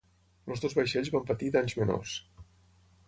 Els 0.53 0.63
dos 0.63 0.75
vaixells 0.79 1.11
van 1.17 1.27
patir 1.29 1.51
danys 1.57 1.77
menors. 1.83 2.17